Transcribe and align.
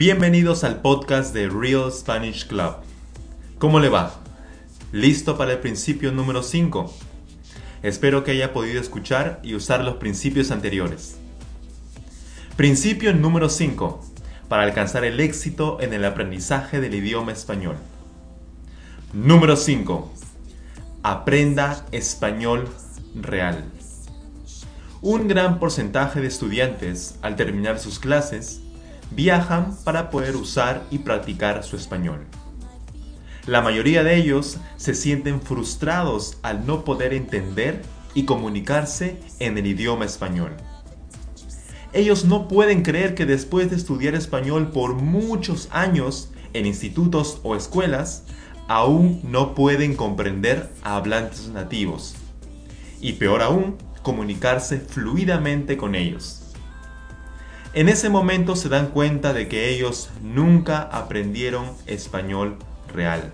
Bienvenidos 0.00 0.64
al 0.64 0.80
podcast 0.80 1.34
de 1.34 1.50
Real 1.50 1.92
Spanish 1.92 2.46
Club. 2.46 2.76
¿Cómo 3.58 3.80
le 3.80 3.90
va? 3.90 4.14
¿Listo 4.92 5.36
para 5.36 5.52
el 5.52 5.58
principio 5.58 6.10
número 6.10 6.42
5? 6.42 6.90
Espero 7.82 8.24
que 8.24 8.30
haya 8.30 8.54
podido 8.54 8.80
escuchar 8.80 9.40
y 9.42 9.54
usar 9.54 9.84
los 9.84 9.96
principios 9.96 10.52
anteriores. 10.52 11.18
Principio 12.56 13.12
número 13.12 13.50
5. 13.50 14.02
Para 14.48 14.62
alcanzar 14.62 15.04
el 15.04 15.20
éxito 15.20 15.76
en 15.82 15.92
el 15.92 16.06
aprendizaje 16.06 16.80
del 16.80 16.94
idioma 16.94 17.32
español. 17.32 17.76
Número 19.12 19.54
5. 19.54 20.14
Aprenda 21.02 21.84
español 21.92 22.70
real. 23.14 23.66
Un 25.02 25.28
gran 25.28 25.58
porcentaje 25.58 26.22
de 26.22 26.28
estudiantes, 26.28 27.16
al 27.20 27.36
terminar 27.36 27.78
sus 27.78 27.98
clases, 27.98 28.62
viajan 29.10 29.76
para 29.84 30.10
poder 30.10 30.36
usar 30.36 30.84
y 30.90 30.98
practicar 30.98 31.62
su 31.64 31.76
español. 31.76 32.26
La 33.46 33.62
mayoría 33.62 34.04
de 34.04 34.16
ellos 34.16 34.58
se 34.76 34.94
sienten 34.94 35.40
frustrados 35.40 36.38
al 36.42 36.66
no 36.66 36.84
poder 36.84 37.14
entender 37.14 37.82
y 38.14 38.24
comunicarse 38.24 39.20
en 39.38 39.56
el 39.58 39.66
idioma 39.66 40.04
español. 40.04 40.52
Ellos 41.92 42.24
no 42.24 42.46
pueden 42.46 42.82
creer 42.82 43.14
que 43.14 43.26
después 43.26 43.70
de 43.70 43.76
estudiar 43.76 44.14
español 44.14 44.70
por 44.70 44.94
muchos 44.94 45.68
años 45.72 46.30
en 46.52 46.66
institutos 46.66 47.40
o 47.42 47.56
escuelas, 47.56 48.24
aún 48.68 49.20
no 49.24 49.54
pueden 49.54 49.96
comprender 49.96 50.70
a 50.82 50.96
hablantes 50.96 51.48
nativos. 51.48 52.14
Y 53.00 53.14
peor 53.14 53.42
aún, 53.42 53.76
comunicarse 54.02 54.78
fluidamente 54.78 55.76
con 55.76 55.94
ellos. 55.94 56.49
En 57.72 57.88
ese 57.88 58.08
momento 58.08 58.56
se 58.56 58.68
dan 58.68 58.88
cuenta 58.88 59.32
de 59.32 59.46
que 59.46 59.68
ellos 59.68 60.10
nunca 60.22 60.82
aprendieron 60.82 61.66
español 61.86 62.56
real. 62.92 63.32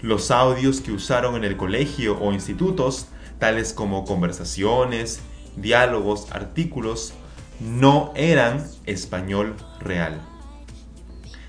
Los 0.00 0.30
audios 0.30 0.80
que 0.80 0.92
usaron 0.92 1.36
en 1.36 1.44
el 1.44 1.58
colegio 1.58 2.18
o 2.18 2.32
institutos, 2.32 3.08
tales 3.38 3.74
como 3.74 4.06
conversaciones, 4.06 5.20
diálogos, 5.56 6.32
artículos, 6.32 7.12
no 7.60 8.12
eran 8.16 8.66
español 8.86 9.56
real. 9.78 10.18